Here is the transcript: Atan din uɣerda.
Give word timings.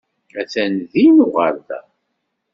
Atan 0.41 0.73
din 0.91 1.15
uɣerda. 1.25 1.79